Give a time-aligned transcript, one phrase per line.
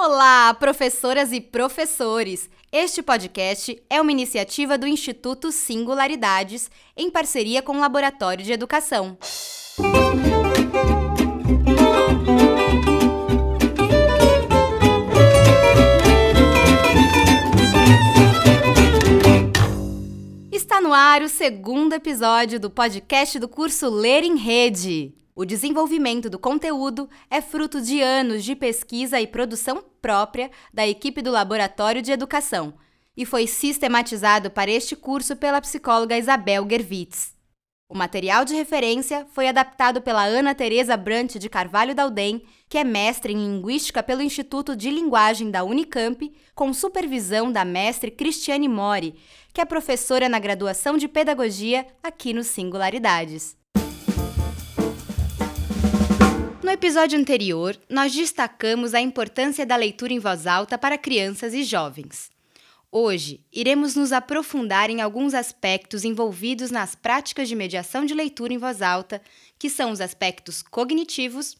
[0.00, 2.48] Olá, professoras e professores!
[2.70, 9.18] Este podcast é uma iniciativa do Instituto Singularidades, em parceria com o Laboratório de Educação.
[20.52, 25.12] Está no ar o segundo episódio do podcast do curso Ler em Rede.
[25.38, 31.22] O desenvolvimento do conteúdo é fruto de anos de pesquisa e produção própria da equipe
[31.22, 32.74] do Laboratório de Educação
[33.16, 37.36] e foi sistematizado para este curso pela psicóloga Isabel Gervitz.
[37.88, 42.82] O material de referência foi adaptado pela Ana Teresa Brant de Carvalho Dalden, que é
[42.82, 49.14] mestre em Linguística pelo Instituto de Linguagem da Unicamp, com supervisão da mestre Cristiane Mori,
[49.54, 53.56] que é professora na graduação de Pedagogia aqui no Singularidades.
[56.68, 61.62] No episódio anterior, nós destacamos a importância da leitura em voz alta para crianças e
[61.62, 62.30] jovens.
[62.92, 68.58] Hoje, iremos nos aprofundar em alguns aspectos envolvidos nas práticas de mediação de leitura em
[68.58, 69.22] voz alta,
[69.58, 71.56] que são os aspectos cognitivos,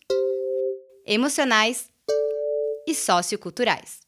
[1.07, 1.89] emocionais
[2.87, 4.01] e socioculturais.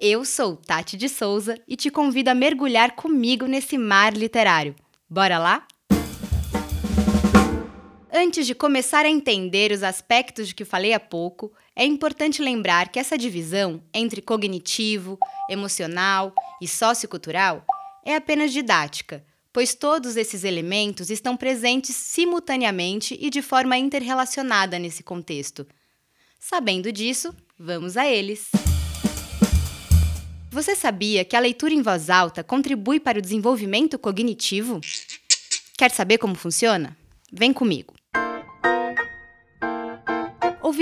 [0.00, 4.76] Eu sou Tati de Souza e te convido a mergulhar comigo nesse mar literário.
[5.10, 5.66] Bora lá?
[8.18, 12.88] Antes de começar a entender os aspectos de que falei há pouco, é importante lembrar
[12.88, 15.18] que essa divisão entre cognitivo,
[15.50, 17.62] emocional e sociocultural
[18.02, 19.22] é apenas didática,
[19.52, 25.66] pois todos esses elementos estão presentes simultaneamente e de forma interrelacionada nesse contexto.
[26.40, 28.48] Sabendo disso, vamos a eles.
[30.50, 34.80] Você sabia que a leitura em voz alta contribui para o desenvolvimento cognitivo?
[35.76, 36.96] Quer saber como funciona?
[37.30, 37.95] Vem comigo.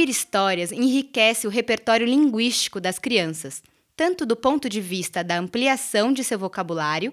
[0.04, 3.62] Ouvir histórias enriquece o repertório linguístico das crianças,
[3.96, 7.10] tanto do ponto de vista da ampliação de seu vocabulário,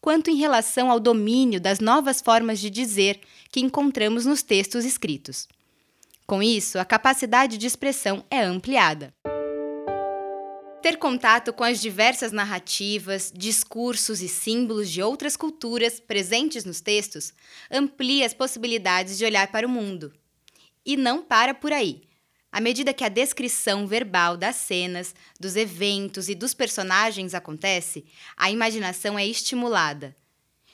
[0.00, 3.20] quanto em relação ao domínio das novas formas de dizer
[3.52, 5.46] que encontramos nos textos escritos.
[6.26, 9.14] Com isso, a capacidade de expressão é ampliada.
[10.82, 17.32] Ter contato com as diversas narrativas, discursos e símbolos de outras culturas presentes nos textos
[17.70, 20.12] amplia as possibilidades de olhar para o mundo.
[20.84, 22.10] E não para por aí.
[22.52, 28.04] À medida que a descrição verbal das cenas, dos eventos e dos personagens acontece,
[28.36, 30.14] a imaginação é estimulada.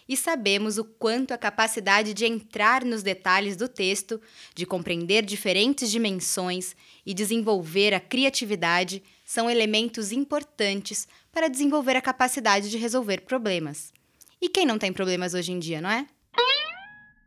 [0.09, 4.21] E sabemos o quanto a capacidade de entrar nos detalhes do texto,
[4.56, 6.75] de compreender diferentes dimensões
[7.06, 13.93] e desenvolver a criatividade são elementos importantes para desenvolver a capacidade de resolver problemas.
[14.41, 16.06] E quem não tem problemas hoje em dia, não é?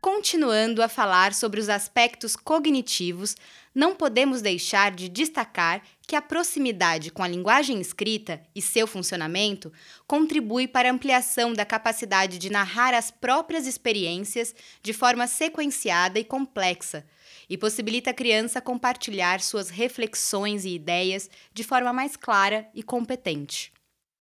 [0.04, 3.36] Continuando a falar sobre os aspectos cognitivos,
[3.72, 9.72] não podemos deixar de destacar que a proximidade com a linguagem escrita e seu funcionamento
[10.04, 14.52] contribui para a ampliação da capacidade de narrar as próprias experiências
[14.82, 17.06] de forma sequenciada e complexa,
[17.48, 23.72] e possibilita a criança compartilhar suas reflexões e ideias de forma mais clara e competente.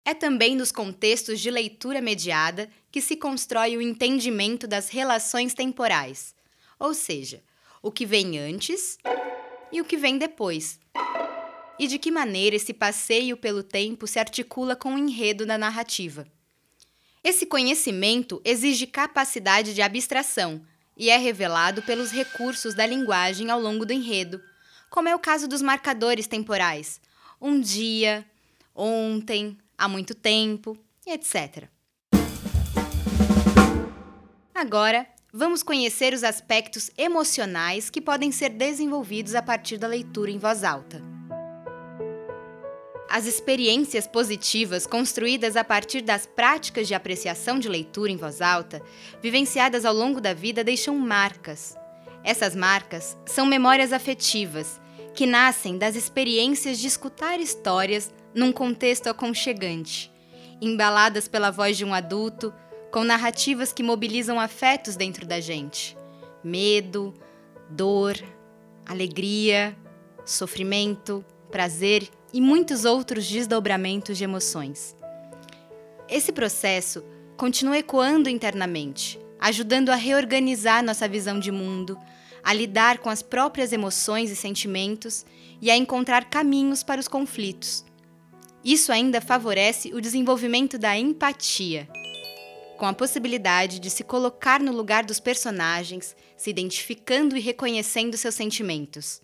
[0.07, 6.33] É também nos contextos de leitura mediada que se constrói o entendimento das relações temporais,
[6.79, 7.43] ou seja,
[7.83, 8.99] o que vem antes
[9.73, 10.79] e o que vem depois,
[11.77, 16.25] e de que maneira esse passeio pelo tempo se articula com o enredo da narrativa.
[17.25, 20.65] Esse conhecimento exige capacidade de abstração
[20.97, 24.41] e é revelado pelos recursos da linguagem ao longo do enredo,
[24.89, 27.01] como é o caso dos marcadores temporais:
[27.41, 28.25] um dia,
[28.73, 31.74] ontem, há muito tempo, etc.
[34.65, 40.39] Agora, vamos conhecer os aspectos emocionais que podem ser desenvolvidos a partir da leitura em
[40.39, 41.03] voz alta.
[43.11, 48.81] As experiências positivas construídas a partir das práticas de apreciação de leitura em voz alta,
[49.21, 51.77] vivenciadas ao longo da vida, deixam marcas.
[52.25, 54.81] Essas marcas são memórias afetivas,
[55.15, 60.11] que nascem das experiências de escutar histórias num contexto aconchegante,
[60.59, 62.51] embaladas pela voz de um adulto,
[62.95, 65.99] com narrativas que mobilizam afetos dentro da gente:
[66.45, 67.13] medo,
[67.69, 68.15] dor,
[68.87, 69.77] alegria,
[70.25, 74.95] sofrimento, prazer e muitos outros desdobramentos de emoções.
[76.09, 77.03] Esse processo
[77.37, 81.99] continua ecoando internamente, ajudando a reorganizar nossa visão de mundo,
[82.45, 85.27] a lidar com as próprias emoções e sentimentos
[85.61, 87.85] e a encontrar caminhos para os conflitos.
[88.65, 91.89] Isso ainda favorece o desenvolvimento da empatia,
[92.77, 98.35] com a possibilidade de se colocar no lugar dos personagens, se identificando e reconhecendo seus
[98.35, 99.23] sentimentos.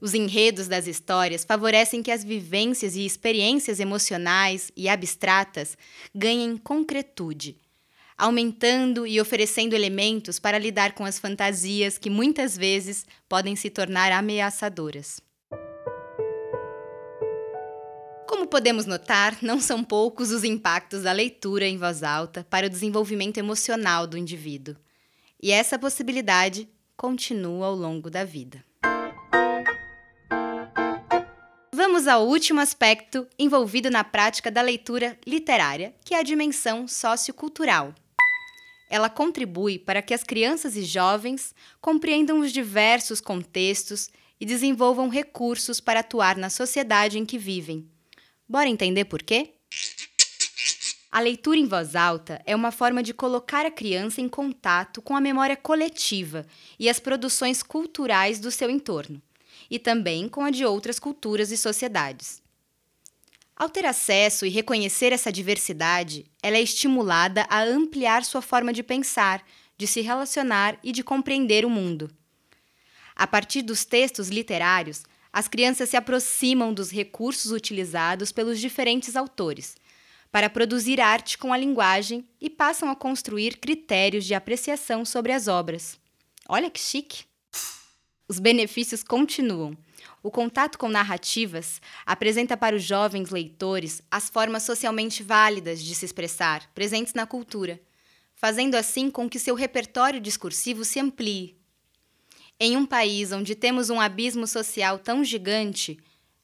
[0.00, 5.76] Os enredos das histórias favorecem que as vivências e experiências emocionais e abstratas
[6.14, 7.58] ganhem concretude,
[8.16, 14.10] aumentando e oferecendo elementos para lidar com as fantasias que muitas vezes podem se tornar
[14.10, 15.20] ameaçadoras.
[18.50, 23.38] Podemos notar, não são poucos os impactos da leitura em voz alta para o desenvolvimento
[23.38, 24.74] emocional do indivíduo.
[25.40, 28.62] E essa possibilidade continua ao longo da vida.
[31.72, 37.94] Vamos ao último aspecto envolvido na prática da leitura literária, que é a dimensão sociocultural.
[38.90, 44.10] Ela contribui para que as crianças e jovens compreendam os diversos contextos
[44.40, 47.88] e desenvolvam recursos para atuar na sociedade em que vivem.
[48.50, 49.52] Bora entender por quê?
[51.08, 55.14] A leitura em voz alta é uma forma de colocar a criança em contato com
[55.14, 56.44] a memória coletiva
[56.76, 59.22] e as produções culturais do seu entorno
[59.70, 62.42] e também com a de outras culturas e sociedades.
[63.54, 68.82] Ao ter acesso e reconhecer essa diversidade, ela é estimulada a ampliar sua forma de
[68.82, 69.46] pensar,
[69.78, 72.10] de se relacionar e de compreender o mundo.
[73.14, 79.76] A partir dos textos literários, as crianças se aproximam dos recursos utilizados pelos diferentes autores
[80.30, 85.48] para produzir arte com a linguagem e passam a construir critérios de apreciação sobre as
[85.48, 85.98] obras.
[86.48, 87.24] Olha que chique!
[88.28, 89.76] Os benefícios continuam.
[90.22, 96.04] O contato com narrativas apresenta para os jovens leitores as formas socialmente válidas de se
[96.04, 97.80] expressar, presentes na cultura,
[98.34, 101.59] fazendo assim com que seu repertório discursivo se amplie.
[102.62, 105.98] Em um país onde temos um abismo social tão gigante,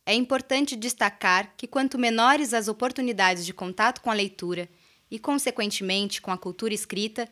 [0.06, 4.66] é importante destacar que quanto menores as oportunidades de contato com a leitura
[5.10, 7.28] e, consequentemente, com a cultura escrita,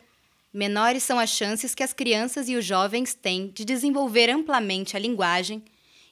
[0.53, 4.99] menores são as chances que as crianças e os jovens têm de desenvolver amplamente a
[4.99, 5.63] linguagem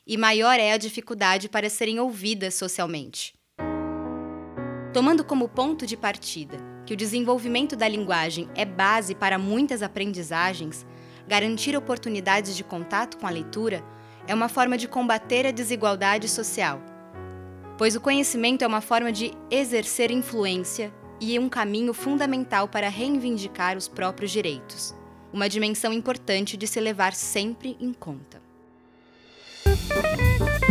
[0.08, 3.36] e maior é a dificuldade para serem ouvidas socialmente.
[4.92, 10.84] Tomando como ponto de partida que o desenvolvimento da linguagem é base para muitas aprendizagens,
[11.28, 13.84] garantir oportunidades de contato com a leitura
[14.28, 16.82] é uma forma de combater a desigualdade social,
[17.78, 23.78] pois o conhecimento é uma forma de exercer influência e um caminho fundamental para reivindicar
[23.78, 24.96] os próprios direitos.
[25.32, 28.42] Uma dimensão importante de se levar sempre em conta.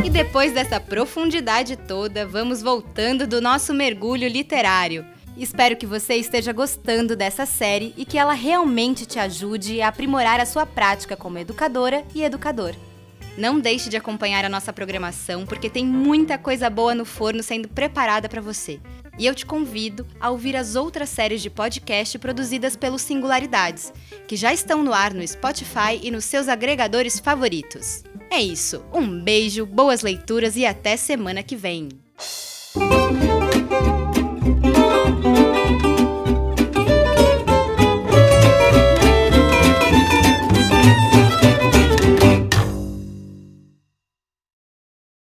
[0.04, 5.06] E depois dessa profundidade toda, vamos voltando do nosso mergulho literário.
[5.36, 10.38] Espero que você esteja gostando dessa série e que ela realmente te ajude a aprimorar
[10.38, 12.74] a sua prática como educadora e educador.
[13.36, 17.66] Não deixe de acompanhar a nossa programação, porque tem muita coisa boa no forno sendo
[17.66, 18.78] preparada para você.
[19.18, 23.90] E eu te convido a ouvir as outras séries de podcast produzidas pelo Singularidades,
[24.28, 28.04] que já estão no ar no Spotify e nos seus agregadores favoritos.
[28.30, 31.88] É isso, um beijo, boas leituras e até semana que vem!